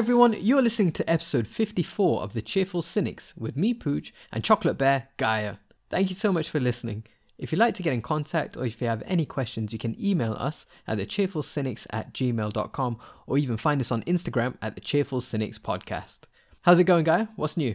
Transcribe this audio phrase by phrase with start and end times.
[0.00, 4.78] Everyone, you're listening to episode 54 of The Cheerful Cynics with me, Pooj, and Chocolate
[4.78, 5.56] Bear, Gaia.
[5.90, 7.04] Thank you so much for listening.
[7.36, 9.94] If you'd like to get in contact or if you have any questions, you can
[10.02, 15.20] email us at thecheerfulcynics at gmail.com or even find us on Instagram at the Cheerful
[15.20, 16.20] Cynics Podcast.
[16.62, 17.26] How's it going, Gaia?
[17.36, 17.74] What's new?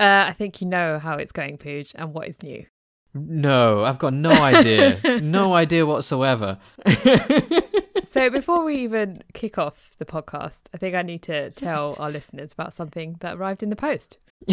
[0.00, 2.64] Uh, I think you know how it's going, Pooj, and what is new.
[3.12, 4.98] No, I've got no idea.
[5.20, 6.58] no idea whatsoever.
[8.12, 12.10] So before we even kick off the podcast, I think I need to tell our
[12.10, 14.18] listeners about something that arrived in the post.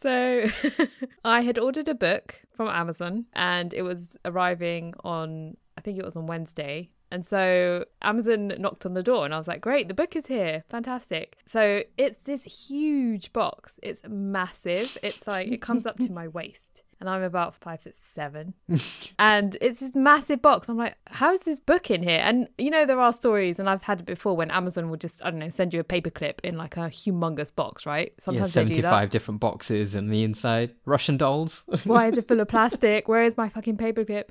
[0.00, 0.46] so
[1.26, 6.04] I had ordered a book from Amazon and it was arriving on I think it
[6.06, 6.88] was on Wednesday.
[7.10, 10.28] And so Amazon knocked on the door and I was like, great, the book is
[10.28, 10.64] here.
[10.70, 11.36] Fantastic.
[11.44, 13.78] So it's this huge box.
[13.82, 14.96] It's massive.
[15.02, 18.54] It's like, it comes up to my waist and I'm about five foot seven.
[19.18, 20.68] and it's this massive box.
[20.68, 22.20] I'm like, how is this book in here?
[22.22, 25.20] And you know, there are stories, and I've had it before when Amazon will just,
[25.24, 28.12] I don't know, send you a paperclip in like a humongous box, right?
[28.16, 29.10] yeah, Sometimes they do 75 that.
[29.10, 30.74] different boxes and the inside.
[30.84, 31.64] Russian dolls.
[31.84, 33.08] Why is it full of plastic?
[33.08, 34.26] Where is my fucking paperclip?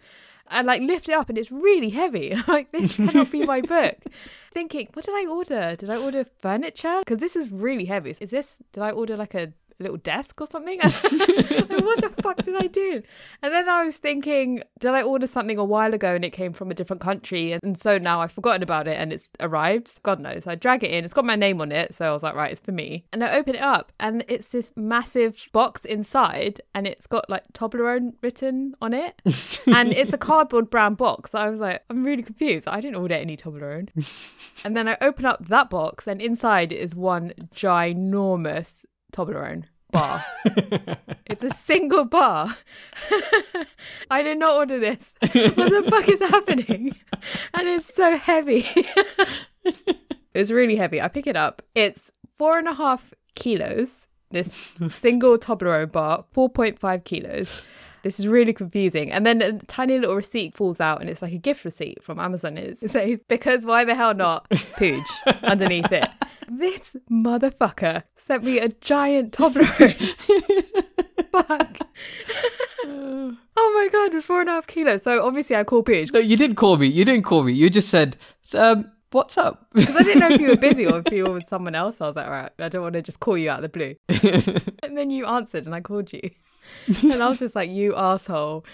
[0.48, 2.32] And like lift it up, and it's really heavy.
[2.32, 3.98] And I'm like, this cannot be my book.
[4.54, 5.76] Thinking, what did I order?
[5.78, 7.00] Did I order furniture?
[7.00, 8.16] Because this is really heavy.
[8.20, 8.58] Is this?
[8.72, 10.80] Did I order like a little desk or something?
[10.84, 13.02] like, what the fuck did I do?
[13.42, 16.54] And then I was thinking, did I order something a while ago and it came
[16.54, 17.54] from a different country?
[17.64, 20.02] And so now I've forgotten about it and it's arrived.
[20.04, 20.48] God knows.
[20.48, 21.04] I drag it in.
[21.06, 21.94] It's got my name on it.
[21.94, 23.06] So I was like, right, it's for me.
[23.12, 27.52] And I open it up and it's this massive box inside and it's got like
[27.54, 29.22] Toblerone written on it.
[29.68, 31.32] and it's a cardboard brown box.
[31.32, 32.68] So I was like, I'm really confused.
[32.68, 33.90] I didn't order any Toblerone.
[34.66, 40.24] and then I open up that box and inside is one ginormous Toblerone bar.
[41.32, 42.58] It's a single bar.
[44.12, 45.14] I did not order this.
[45.22, 46.96] What the fuck is happening?
[47.54, 48.68] And it's so heavy.
[50.34, 51.02] it's really heavy.
[51.02, 51.62] I pick it up.
[51.74, 54.08] It's four and a half kilos.
[54.32, 57.62] This single Toblerone bar, 4.5 kilos.
[58.04, 59.12] This is really confusing.
[59.12, 62.20] And then a tiny little receipt falls out and it's like a gift receipt from
[62.20, 62.58] Amazon.
[62.58, 64.50] It says, because why the hell not?
[64.50, 65.06] Pooj
[65.44, 66.10] underneath it.
[66.54, 69.94] This motherfucker sent me a giant Toblerone.
[71.32, 71.78] Fuck.
[72.86, 75.04] oh my god, it's four and a half kilos.
[75.04, 76.88] So obviously I call Pooj no, you didn't call me.
[76.88, 77.54] You didn't call me.
[77.54, 78.18] You just said,
[78.58, 79.68] um, what's up?
[79.74, 82.02] because I didn't know if you were busy or if you were with someone else.
[82.02, 83.96] I was like, all right, I don't want to just call you out of the
[84.10, 84.64] blue.
[84.84, 86.32] and then you answered and I called you.
[87.02, 88.66] And I was just like, you asshole.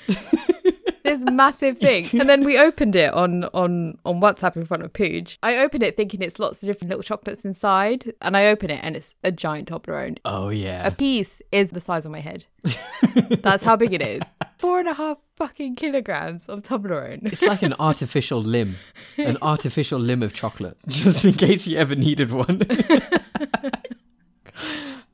[1.18, 2.08] This massive thing.
[2.20, 5.38] And then we opened it on on on WhatsApp in front of Pooj.
[5.44, 8.14] I opened it thinking it's lots of different little chocolates inside.
[8.22, 10.18] And I open it and it's a giant Toblerone.
[10.26, 12.46] oh, yeah, A piece is the size of my head.
[13.42, 14.22] That's how big it is.
[14.60, 17.26] Four and a half fucking kilograms of Toblerone.
[17.32, 18.78] It's like an artificial limb,
[19.18, 22.62] an artificial limb of chocolate, just in case you ever needed one.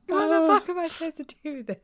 [0.08, 1.78] What the uh, fuck am I supposed to do with this?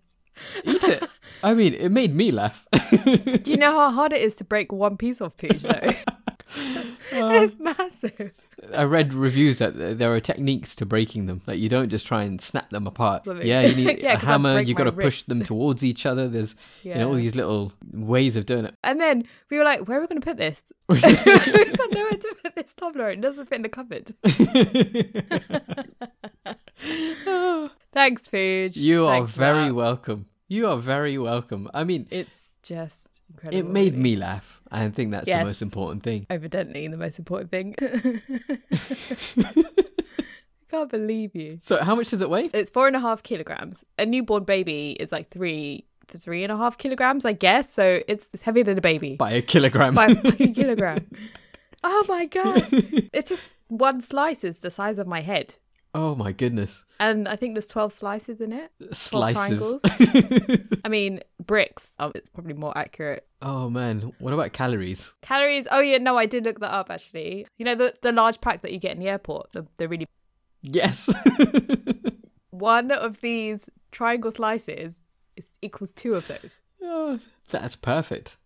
[0.63, 1.03] Eat it.
[1.43, 2.65] I mean, it made me laugh.
[3.43, 5.93] Do you know how hard it is to break one piece of Pooj though?
[7.11, 8.31] it's massive.
[8.75, 11.41] I read reviews that there are techniques to breaking them.
[11.45, 13.21] Like you don't just try and snap them apart.
[13.43, 14.59] Yeah, you need Yeah, a hammer.
[14.59, 16.27] You got to push them towards each other.
[16.27, 18.75] There's you know all these little ways of doing it.
[18.83, 20.63] And then we were like, where are we going to put this?
[20.87, 23.13] We've got nowhere to put this Toblerone.
[23.13, 24.15] It doesn't fit in the cupboard.
[27.93, 28.75] Thanks, Pooj.
[28.75, 30.25] you are Thanks for very welcome.
[30.47, 31.69] You are very welcome.
[31.73, 33.59] I mean, It's just incredible.
[33.59, 34.03] it made really.
[34.03, 34.61] me laugh.
[34.71, 36.27] I think that's the most important thing.
[36.29, 37.75] Evidently, the most important thing.
[37.81, 39.63] I
[40.69, 41.57] can't believe you.
[41.61, 42.51] So, how much does it weigh?
[42.53, 43.83] It's four and a half kilograms.
[43.97, 47.73] A newborn baby is like three, three and a half kilograms, I guess.
[47.73, 49.15] So it's, it's heavier than a baby.
[49.15, 49.95] By a kilogram.
[49.95, 51.07] by a fucking kilogram.
[51.83, 52.67] Oh my god.
[53.11, 55.55] It's just one slice is the size of my head.
[55.93, 56.85] Oh my goodness.
[56.99, 58.71] And I think there's 12 slices in it.
[58.91, 59.81] Slices.
[60.83, 61.93] I mean, bricks.
[61.99, 63.25] Oh, it's probably more accurate.
[63.41, 65.13] oh man, what about calories?
[65.21, 65.67] Calories.
[65.71, 67.47] Oh, yeah, no, I did look that up actually.
[67.57, 70.07] You know, the, the large pack that you get in the airport, the, the really.
[70.61, 71.09] Yes.
[72.49, 74.95] One of these triangle slices
[75.37, 76.55] is, equals two of those.
[76.81, 77.19] Oh,
[77.49, 78.37] that's perfect.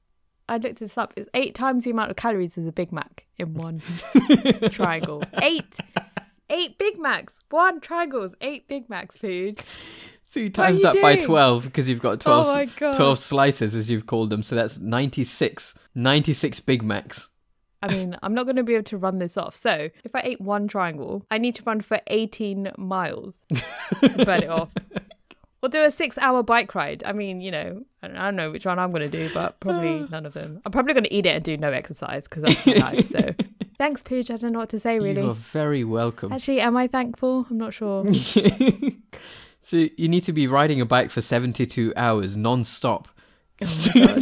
[0.48, 1.14] I looked this up.
[1.16, 3.82] It's eight times the amount of calories as a Big Mac in one
[4.72, 5.24] triangle.
[5.42, 5.78] Eight.
[6.50, 7.40] Eight Big Macs.
[7.50, 8.34] One triangles.
[8.42, 9.60] Eight Big Macs food.
[10.26, 13.90] So you times you that by 12 because you've got 12, Oh 12 slices as
[13.90, 14.42] you've called them.
[14.42, 15.76] So that's 96.
[15.94, 17.30] 96 Big Macs.
[17.84, 19.56] I mean, I'm not going to be able to run this off.
[19.56, 23.46] So if I ate one triangle, I need to run for 18 miles
[24.02, 24.72] to burn it off.
[25.64, 27.04] Or do a six hour bike ride.
[27.06, 29.34] I mean, you know, I don't, I don't know which one I'm going to do,
[29.34, 30.62] but probably none of them.
[30.66, 33.06] I'm probably going to eat it and do no exercise because that's my life.
[33.06, 33.34] So
[33.84, 34.34] Thanks, Pooj.
[34.34, 35.22] I don't know what to say really.
[35.22, 36.32] You are very welcome.
[36.32, 37.46] Actually, am I thankful?
[37.50, 38.06] I'm not sure.
[39.60, 43.10] so you need to be riding a bike for 72 hours non-stop
[43.62, 43.66] Oh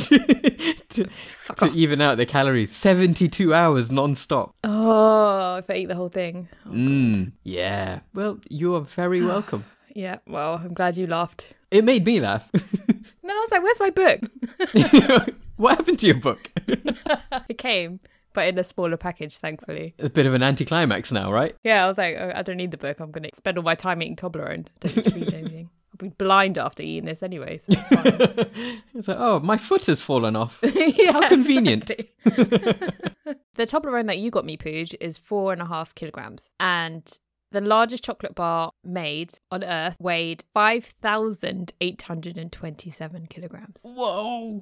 [0.89, 1.09] to,
[1.57, 6.47] to even out the calories 72 hours non-stop Oh, if I eat the whole thing.
[6.67, 11.53] mm, yeah well you are very welcome Yeah, well, I'm glad you laughed.
[11.69, 15.31] it made me laugh And then I was like, where's my book?
[15.57, 17.99] what happened to your book It came,
[18.33, 19.93] but in a smaller package, thankfully.
[19.99, 22.71] a bit of an anticlimax now right Yeah, I was like, oh, I don't need
[22.71, 22.99] the book.
[22.99, 24.65] I'm going to spend all my time eating Toblerone.
[24.79, 25.69] Don't need anything.
[25.93, 27.59] I'll be blind after eating this anyway.
[27.59, 28.81] So it's fine.
[28.95, 31.87] it's like oh my foot has fallen off yeah, How convenient.
[32.25, 32.93] the
[33.57, 36.49] Toblerone that you got me, Pooj, is four and a half kilograms.
[36.61, 37.05] And
[37.51, 43.81] the largest chocolate bar made on Earth weighed 5,827 kilograms.
[43.83, 44.61] whoa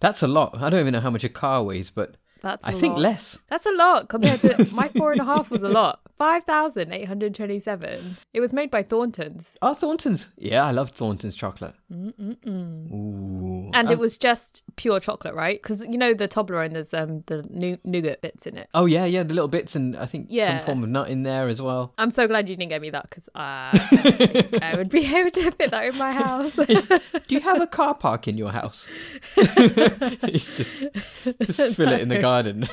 [0.00, 2.72] that's a lot i don't even know how much a car weighs but That's i
[2.72, 5.68] a think less That's a lot compared to my four and a half was a
[5.68, 6.00] lot.
[6.18, 8.16] 5,827.
[8.34, 9.52] It was made by Thornton's.
[9.62, 12.90] oh thornton's yeah i love thornton's chocolate Mm-mm-mm.
[12.92, 13.70] Ooh.
[13.74, 15.60] And Um, it was just pure chocolate, right?
[15.62, 18.68] Because you know the Toblerone, there's um the nou- nougat bits in it.
[18.74, 20.58] Oh yeah, yeah, the little bits and I think Yeah.
[20.58, 21.92] some form of nut in there as well.
[21.98, 25.30] I'm so glad you didn't get me that because I think I would be able
[25.30, 26.54] to fit that in my house.
[27.28, 28.88] Do you have a car park in your house?
[29.36, 30.72] it's just
[31.42, 32.66] just fill it in the garden.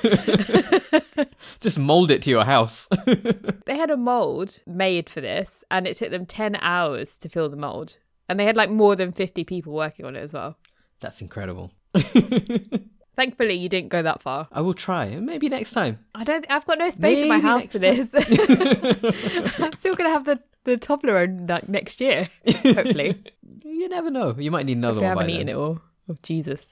[1.60, 2.88] Just mold it to your house.
[3.66, 7.50] they had a mold made for this, and it took them 10 hours to fill
[7.50, 7.98] the mold.
[8.30, 10.58] And they had like more than 50 people working on it as well.
[11.00, 11.72] That's incredible.
[13.16, 14.48] Thankfully, you didn't go that far.
[14.52, 15.16] I will try.
[15.16, 16.00] Maybe next time.
[16.16, 16.46] I don't.
[16.50, 18.10] I've got no space in my house for this.
[19.60, 23.22] I'm still gonna have the the Toblerone like next year, hopefully.
[23.64, 24.34] You never know.
[24.38, 25.56] You might need another one by haven't eaten then.
[25.56, 25.82] it all.
[26.10, 26.72] Oh Jesus,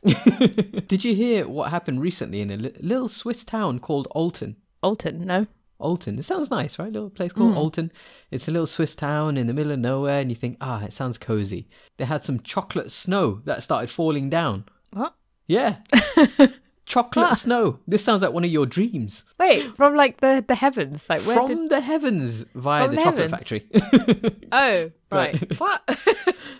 [0.88, 4.56] Did you hear what happened recently in a li- little Swiss town called Olten?
[4.84, 5.48] Olten, no.
[5.80, 6.20] Olten.
[6.20, 6.92] It sounds nice, right?
[6.92, 7.58] little place called Mm.
[7.58, 7.92] Olten.
[8.30, 10.94] It's a little Swiss town in the middle of nowhere, and you think, ah, it
[10.94, 11.68] sounds cozy.
[11.98, 14.66] They had some chocolate snow that started falling down.
[14.94, 15.16] What?
[15.48, 15.78] Yeah.
[16.86, 17.80] chocolate snow.
[17.88, 19.24] This sounds like one of your dreams.
[19.40, 21.70] Wait, from like the the heavens, like where From did?
[21.70, 23.68] the heavens via From the the chocolate factory.
[24.52, 25.34] Oh, Right.
[25.42, 25.60] right.
[25.60, 25.82] what?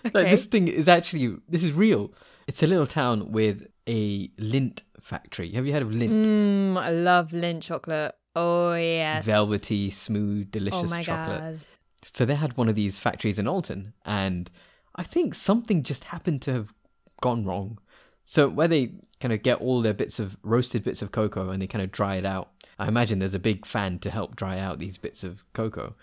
[0.04, 0.30] Like okay.
[0.30, 2.12] this thing is actually this is real.
[2.46, 5.50] It's a little town with a Lindt factory.
[5.52, 6.24] Have you heard of Lindt?
[6.26, 8.14] Mm, I love Lindt chocolate.
[8.34, 9.24] Oh yes.
[9.24, 11.40] Velvety, smooth, delicious Oh my chocolate.
[11.40, 11.58] god.
[12.02, 14.50] So they had one of these factories in Olten, and
[14.96, 16.74] I think something just happened to have
[17.20, 17.78] gone wrong.
[18.24, 21.60] So where they kind of get all their bits of roasted bits of cocoa and
[21.60, 22.50] they kind of dry it out.
[22.78, 25.94] I imagine there's a big fan to help dry out these bits of cocoa.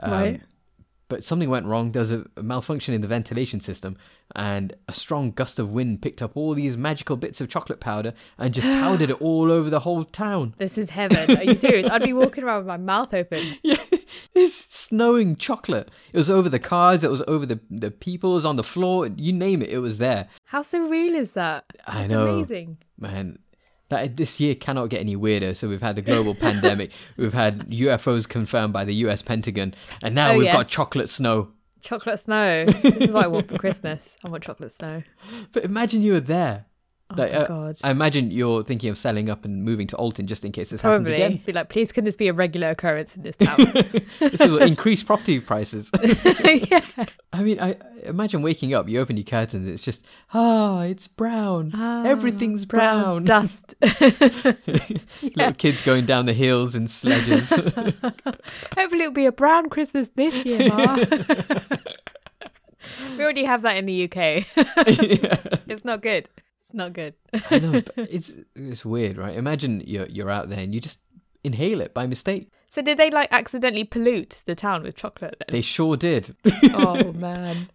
[0.00, 0.40] Um, Right.
[1.08, 1.92] But something went wrong.
[1.92, 3.96] There was a malfunction in the ventilation system,
[4.34, 8.12] and a strong gust of wind picked up all these magical bits of chocolate powder
[8.38, 10.54] and just powdered it all over the whole town.
[10.58, 11.36] This is heaven.
[11.36, 11.88] Are you serious?
[11.88, 13.40] I'd be walking around with my mouth open.
[13.62, 13.76] Yeah,
[14.34, 15.90] it's snowing chocolate.
[16.12, 17.02] It was over the cars.
[17.02, 18.32] It was over the the people.
[18.32, 19.08] It was on the floor.
[19.08, 20.28] You name it, it was there.
[20.44, 21.64] How surreal is that?
[21.86, 22.28] I know.
[22.28, 22.78] amazing.
[22.98, 23.38] Man,
[23.88, 25.54] that this year cannot get any weirder.
[25.54, 26.92] So we've had the global pandemic.
[27.16, 29.22] We've had UFOs confirmed by the U.S.
[29.22, 31.52] Pentagon, and now Oh, we've got chocolate snow.
[31.82, 32.64] Chocolate snow.
[32.66, 34.00] this is what I want for Christmas.
[34.24, 35.02] I want chocolate snow.
[35.52, 36.66] But imagine you were there.
[37.08, 37.76] Oh Like, my uh, god.
[37.84, 40.80] I imagine you're thinking of selling up and moving to Olten just in case this
[40.82, 41.40] happens again.
[41.46, 43.56] be like, please, can this be a regular occurrence in this town?
[44.18, 45.90] this will increase property prices.
[46.44, 46.80] yeah.
[47.32, 51.70] I mean, I imagine waking up, you open your curtains, it's just ah, it's brown.
[51.74, 53.24] Ah, Everything's brown.
[53.24, 53.74] dust.
[54.00, 57.50] Little kids going down the hills in sledges.
[57.50, 60.96] Hopefully, it'll be a brown Christmas this year, Ma.
[63.16, 64.44] we already have that in the UK.
[65.68, 66.28] It's not good.
[66.66, 67.14] It's not good.
[67.48, 69.36] I know, but it's it's weird, right?
[69.36, 70.98] Imagine you're you're out there and you just
[71.44, 72.50] inhale it by mistake.
[72.68, 75.46] So, did they like accidentally pollute the town with chocolate then?
[75.52, 76.34] They sure did.
[76.74, 77.68] oh man.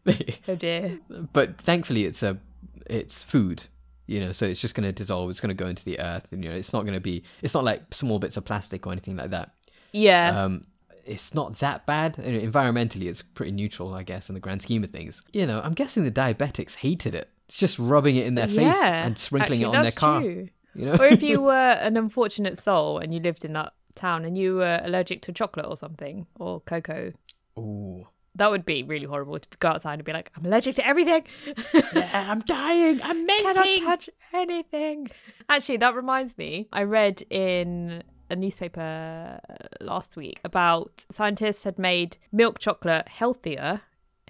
[0.46, 1.00] Oh dear.
[1.32, 2.38] but thankfully, it's a
[2.86, 3.64] it's food.
[4.08, 5.30] You know, so it's just going to dissolve.
[5.30, 7.24] It's going to go into the earth, and you know, it's not going to be.
[7.42, 9.54] It's not like small bits of plastic or anything like that.
[9.94, 10.44] Yeah.
[10.44, 10.66] Um,
[11.06, 12.18] it's not that bad.
[12.22, 15.24] You know, environmentally, it's pretty neutral, I guess, in the grand scheme of things.
[15.32, 17.30] You know, I'm guessing the diabetics hated it.
[17.52, 19.06] It's just rubbing it in their face yeah.
[19.06, 20.22] and sprinkling Actually, it on their car.
[20.22, 20.48] True.
[20.74, 24.24] You know, or if you were an unfortunate soul and you lived in that town
[24.24, 27.12] and you were allergic to chocolate or something or cocoa,
[27.60, 28.08] Ooh.
[28.36, 31.26] that would be really horrible to go outside and be like, I'm allergic to everything.
[31.74, 33.02] yeah, I'm dying.
[33.04, 33.84] I'm cannot melting.
[33.84, 35.10] touch anything.
[35.50, 39.42] Actually, that reminds me, I read in a newspaper
[39.82, 43.82] last week about scientists had made milk chocolate healthier,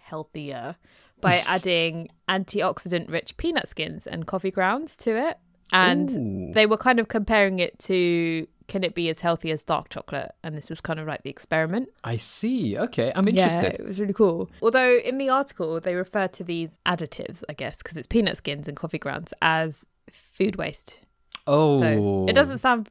[0.02, 0.78] healthier
[1.22, 5.38] by adding antioxidant rich peanut skins and coffee grounds to it.
[5.72, 6.54] And Ooh.
[6.54, 10.32] they were kind of comparing it to can it be as healthy as dark chocolate?
[10.44, 11.90] And this was kind of like the experiment.
[12.06, 12.78] I see.
[12.78, 13.74] Okay, I'm interested.
[13.74, 14.50] Yeah, it was really cool.
[14.62, 18.68] Although in the article they refer to these additives, I guess, because it's peanut skins
[18.70, 21.00] and coffee grounds as food waste.
[21.48, 22.90] Oh, So it doesn't sound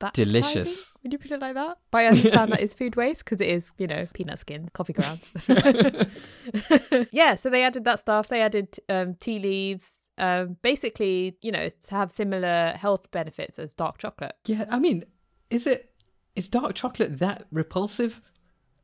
[0.00, 0.94] that Delicious.
[1.02, 1.78] Would you put it like that.
[1.90, 4.92] But I understand that it's food waste because it is, you know, peanut skin, coffee
[4.92, 5.30] grounds.
[7.12, 8.28] yeah, so they added that stuff.
[8.28, 9.92] They added um, tea leaves.
[10.18, 14.34] Um, basically, you know, to have similar health benefits as dark chocolate.
[14.46, 15.04] Yeah, I mean,
[15.50, 15.92] is it
[16.34, 18.20] is dark chocolate that repulsive?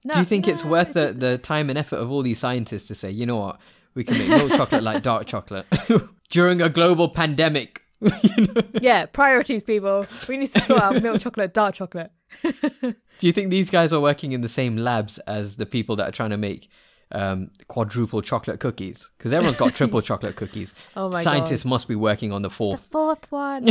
[0.04, 2.22] No, Do you think it's no, worth the, just- the time and effort of all
[2.22, 3.60] these scientists to say, you know what,
[3.94, 5.66] we can make milk chocolate like dark chocolate
[6.30, 7.81] during a global pandemic?
[8.22, 8.62] You know?
[8.80, 10.06] Yeah, priorities, people.
[10.28, 12.10] We need to sort out milk chocolate, dark chocolate.
[12.42, 16.08] Do you think these guys are working in the same labs as the people that
[16.08, 16.68] are trying to make
[17.12, 19.10] um, quadruple chocolate cookies?
[19.16, 20.74] Because everyone's got triple chocolate cookies.
[20.96, 22.84] Oh my Scientists must be working on the fourth.
[22.84, 23.30] The fourth.
[23.30, 23.66] one.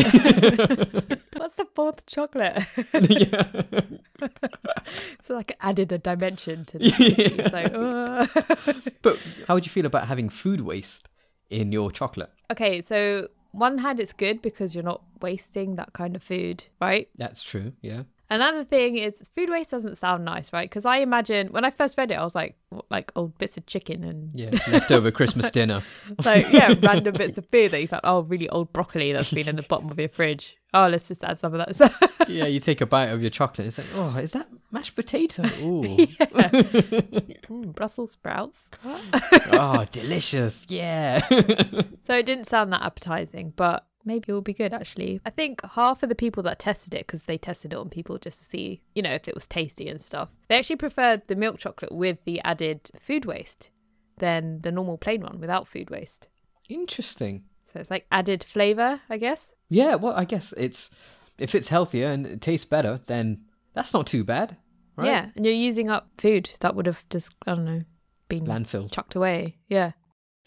[1.38, 2.66] What's the fourth chocolate?
[2.94, 3.82] yeah.
[5.22, 8.94] so like added a dimension to the It's like.
[9.02, 11.10] But how would you feel about having food waste
[11.50, 12.32] in your chocolate?
[12.52, 17.10] okay, so one hand it's good because you're not wasting that kind of food, right?
[17.18, 17.74] That's true.
[17.82, 18.04] Yeah.
[18.32, 20.70] Another thing is food waste doesn't sound nice, right?
[20.70, 22.56] Because I imagine when I first read it, I was like,
[22.90, 24.52] like old bits of chicken and Yeah.
[24.70, 25.84] Leftover Christmas dinner.
[26.24, 29.50] like yeah, random bits of food that you thought, oh, really old broccoli that's been
[29.50, 30.56] in the bottom of your fridge.
[30.74, 31.76] Oh, let's just add some of that.
[31.76, 31.90] So
[32.30, 33.68] Yeah, you take a bite of your chocolate.
[33.68, 35.44] It's like, oh, is that mashed potato?
[35.60, 35.84] Ooh.
[35.84, 38.70] Mm, Brussels sprouts.
[39.52, 40.66] oh, delicious.
[40.70, 41.20] Yeah.
[42.04, 45.22] So it didn't sound that appetizing, but maybe it will be good actually.
[45.26, 48.18] I think half of the people that tested it, because they tested it on people
[48.18, 51.36] just to see, you know, if it was tasty and stuff, they actually preferred the
[51.36, 53.70] milk chocolate with the added food waste
[54.18, 56.28] than the normal plain one without food waste.
[56.70, 57.44] Interesting.
[57.72, 59.52] So it's like added flavor, I guess.
[59.70, 60.90] Yeah, well, I guess it's
[61.38, 64.58] if it's healthier and it tastes better, then that's not too bad,
[64.98, 65.08] right?
[65.08, 67.84] Yeah, and you're using up food that would have just, I don't know,
[68.28, 68.92] been Landfill.
[68.92, 69.58] chucked away.
[69.70, 69.92] Yeah.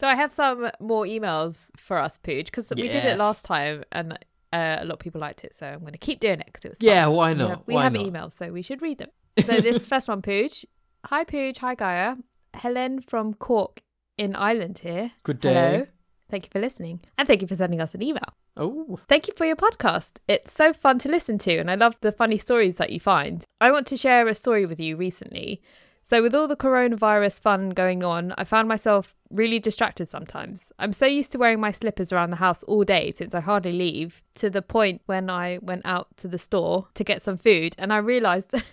[0.05, 3.83] So I have some more emails for us, Pooj, because we did it last time
[3.91, 4.13] and
[4.53, 5.55] uh, a lot of people liked it.
[5.55, 6.87] So I'm going to keep doing it because it was Fun.
[6.87, 7.49] Yeah, why We not?
[7.49, 9.09] have, we have emails, so we should read them.
[9.43, 10.63] So this first one, Pooj.
[11.05, 11.57] Hi, Pooj.
[11.57, 12.17] Hi, Gaia.
[12.53, 13.81] Helen from Cork
[14.19, 15.09] in Ireland here.
[15.23, 15.53] Good day.
[15.55, 15.87] Hello.
[16.29, 17.01] Thank you for listening.
[17.17, 18.29] And thank you for sending us an email.
[18.57, 20.17] Oh, Thank you for your podcast.
[20.27, 23.43] It's so fun to listen to, and I love the funny stories that you find.
[23.59, 25.63] I want to share a story with you recently.
[26.07, 30.71] So, with all the coronavirus fun going on, I found myself really distracted sometimes.
[30.77, 33.73] I'm so used to wearing my slippers around the house all day since I hardly
[33.73, 37.75] leave, to the point when I went out to the store to get some food,
[37.79, 38.53] and I realized.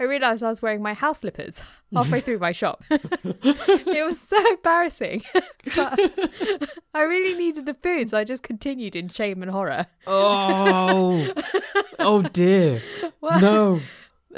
[0.00, 1.60] I realized I was wearing my house slippers
[1.94, 2.82] halfway through my shop.
[2.90, 5.22] it was so embarrassing.
[5.76, 6.00] but
[6.94, 9.86] I really needed the food, so I just continued in shame and horror.
[10.06, 11.30] oh,
[11.98, 12.82] oh dear.
[13.20, 13.80] What, No.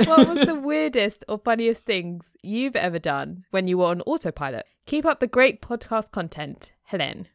[0.05, 4.67] What was the weirdest or funniest things you've ever done when you were on autopilot?
[4.87, 7.29] Keep up the great podcast content, Helen.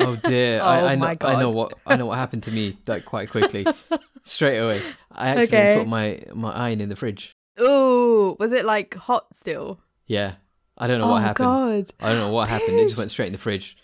[0.00, 0.60] Oh dear.
[0.62, 1.16] Oh I, I know.
[1.20, 1.74] I know what.
[1.86, 2.76] I know what happened to me.
[2.86, 3.66] Like quite quickly,
[4.24, 4.82] straight away.
[5.10, 5.78] I actually Okay.
[5.78, 7.36] put my my iron in the fridge.
[7.58, 9.80] Oh, was it like hot still?
[10.06, 10.34] Yeah.
[10.78, 11.46] I don't know oh what happened.
[11.46, 12.78] God, I don't know what happened.
[12.80, 13.76] It just went straight in the fridge.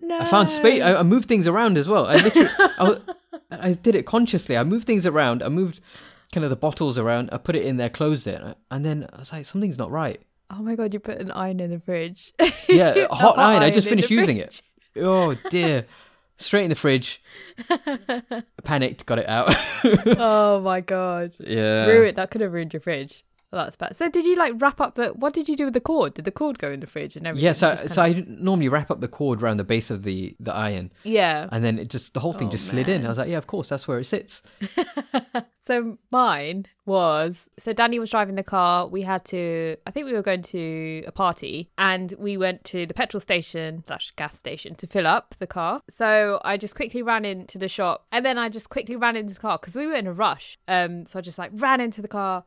[0.00, 0.18] no!
[0.18, 0.82] I found space.
[0.82, 2.06] I, I moved things around as well.
[2.06, 2.96] I literally, I,
[3.50, 4.56] I did it consciously.
[4.58, 5.42] I moved things around.
[5.44, 5.80] I moved
[6.32, 7.28] kind of the bottles around.
[7.32, 10.20] I put it in there, closed it, and then I was like, something's not right.
[10.50, 12.32] oh my God, you put an iron in the fridge.
[12.68, 13.62] Yeah, A hot iron.
[13.62, 14.62] I just finished using fridge.
[14.96, 15.02] it.
[15.02, 15.86] Oh dear!
[16.38, 17.22] Straight in the fridge.
[18.64, 19.54] Panicked, got it out.
[20.18, 21.32] oh my God.
[21.40, 21.86] yeah.
[21.86, 22.16] Ruined.
[22.16, 23.24] That could have ruined your fridge.
[23.52, 23.94] Well, that's bad.
[23.96, 25.08] So, did you like wrap up the?
[25.08, 26.14] What did you do with the cord?
[26.14, 27.44] Did the cord go in the fridge and everything?
[27.44, 30.34] Yeah, so, so kind I normally wrap up the cord around the base of the,
[30.40, 31.48] the iron, yeah.
[31.52, 33.04] and then it just the whole thing Oh, just slid in.
[33.04, 34.42] I was like, yeah, of course, that's where it sits.
[35.60, 38.86] so mine was so Danny was driving the car.
[38.86, 39.76] We had to.
[39.86, 43.84] I think we were going to a party, and we went to the petrol station
[43.86, 45.82] slash gas station to fill up the car.
[45.90, 49.34] So I just quickly ran into the shop, and then I just quickly ran into
[49.34, 50.58] the car because we were in a rush.
[50.66, 52.44] Um, so I just like ran into the car,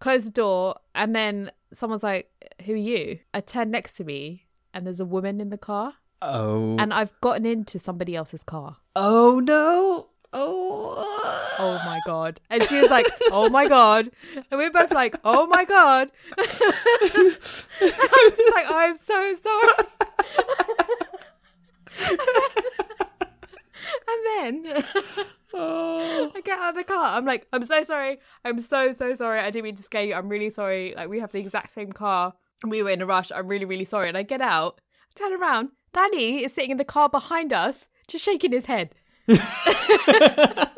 [0.00, 2.30] closed the door, and then someone's like,
[2.64, 5.94] "Who are you?" I turn next to me, and there's a woman in the car,
[6.22, 6.76] Oh.
[6.78, 8.76] and I've gotten into somebody else's car.
[8.96, 10.08] oh no!
[10.30, 11.54] Oh.
[11.58, 15.16] oh my god and she was like oh my god and we were both like
[15.24, 19.84] oh my god i was just like i'm so sorry
[24.18, 24.84] and then
[25.54, 26.30] Oh.
[26.34, 27.16] i get out of the car.
[27.16, 28.18] I'm like i'm so sorry.
[28.44, 29.40] I'm so so sorry.
[29.40, 30.14] I didn't mean to scare you.
[30.14, 30.92] I'm really sorry.
[30.96, 32.34] Like we have the exact same car.
[32.66, 33.32] We were in a rush.
[33.34, 34.08] I'm really really sorry.
[34.08, 34.80] And i get out
[35.14, 35.70] turn around.
[35.92, 38.94] Danny is sitting in the car behind us just shaking his head.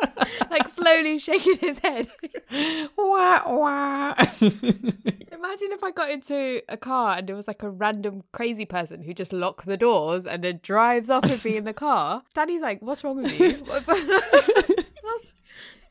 [0.50, 2.08] Like slowly shaking his head.
[2.96, 4.14] wah, wah.
[4.40, 9.02] Imagine if I got into a car and it was like a random crazy person
[9.02, 12.22] who just locked the doors and then drives off with me in the car.
[12.34, 13.48] Danny's like, "What's wrong with you?"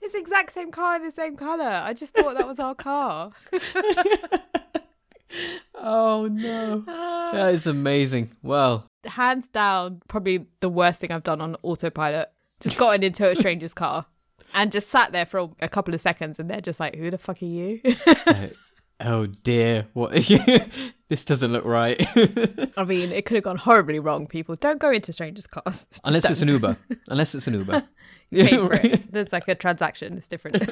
[0.01, 1.81] it's the exact same car in the same color.
[1.83, 3.31] I just thought that was our car.
[5.75, 6.83] oh no.
[6.87, 7.31] Ah.
[7.33, 8.31] That is amazing.
[8.43, 12.29] Well, Hands down, probably the worst thing I've done on autopilot.
[12.59, 14.05] Just gotten into a stranger's car
[14.53, 17.17] and just sat there for a couple of seconds, and they're just like, "Who the
[17.17, 17.81] fuck are you?"
[18.27, 18.47] uh,
[18.99, 20.11] oh dear, what?
[21.09, 21.99] this doesn't look right.
[22.77, 24.27] I mean, it could have gone horribly wrong.
[24.27, 26.77] People don't go into strangers' cars Just Unless it's an Uber.
[27.07, 27.83] Unless it's an Uber.
[28.31, 29.11] Pay for it.
[29.11, 30.17] There's like a transaction.
[30.17, 30.69] It's different.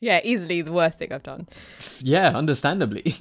[0.00, 1.48] yeah, easily the worst thing I've done.
[2.00, 3.14] yeah, understandably.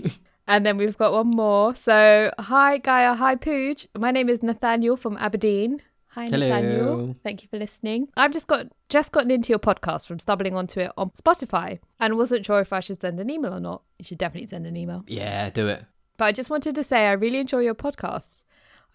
[0.49, 1.75] And then we've got one more.
[1.75, 3.87] So, hi Gaia, hi Pooj.
[3.97, 5.81] My name is Nathaniel from Aberdeen.
[6.17, 6.47] Hi Hello.
[6.47, 7.15] Nathaniel.
[7.21, 8.07] Thank you for listening.
[8.17, 12.17] I've just got just gotten into your podcast from stumbling onto it on Spotify and
[12.17, 13.83] wasn't sure if I should send an email or not.
[13.99, 15.03] You should definitely send an email.
[15.05, 15.85] yeah, do it.
[16.17, 18.41] But I just wanted to say I really enjoy your podcasts.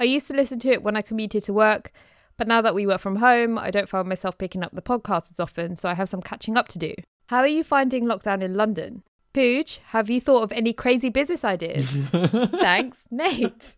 [0.00, 1.92] I used to listen to it when I commuted to work,
[2.36, 5.30] but now that we work from home, I don't find myself picking up the podcast
[5.30, 6.92] as often, so I have some catching up to do.
[7.28, 9.04] How are you finding lockdown in London?
[9.32, 11.88] Pooj, have you thought of any crazy business ideas?
[12.10, 13.76] Thanks, Nate.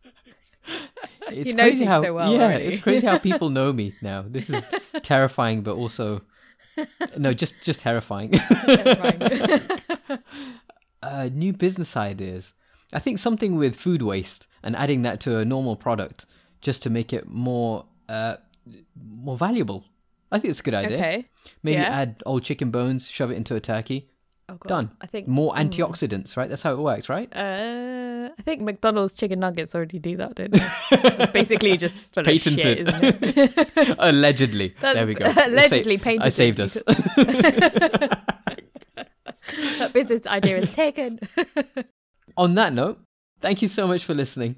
[1.28, 2.64] It's He knows crazy you how, so well Yeah, already.
[2.66, 4.23] it's crazy how people know me now.
[4.26, 4.66] This is
[5.02, 6.23] terrifying, but also
[7.16, 8.33] no, just just terrifying.
[11.02, 12.52] uh, new business ideas.
[12.92, 16.26] I think something with food waste and adding that to a normal product
[16.61, 18.37] just to make it more uh,
[18.97, 19.85] more valuable.
[20.33, 20.97] I think it's a good idea.
[20.97, 21.28] okay.
[21.62, 21.88] Maybe yeah.
[22.00, 24.09] add old chicken bones, shove it into a turkey.
[24.49, 24.68] Oh, God.
[24.68, 24.90] Done.
[25.00, 26.49] I think More mm, antioxidants, right?
[26.49, 27.35] That's how it works, right?
[27.35, 31.26] Uh, I think McDonald's chicken nuggets already do that, don't they?
[31.32, 32.89] Basically just full shit, Patented.
[32.89, 33.04] isn't
[33.39, 33.97] it?
[33.99, 34.75] Allegedly.
[34.80, 35.26] That's there we go.
[35.26, 36.75] I sa- allegedly painted I saved us.
[39.78, 41.21] that business idea is taken.
[42.37, 43.00] On that note,
[43.41, 44.56] thank you so much for listening.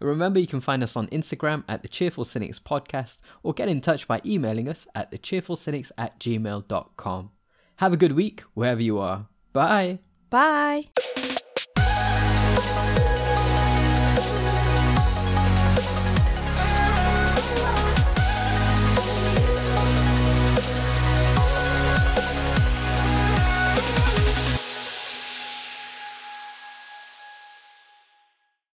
[0.00, 3.80] Remember, you can find us on Instagram at the Cheerful Cynics Podcast or get in
[3.80, 7.30] touch by emailing us at thecheerfulcynics at gmail.com.
[7.76, 9.28] Have a good week wherever you are.
[9.52, 10.00] Bye.
[10.28, 10.88] Bye.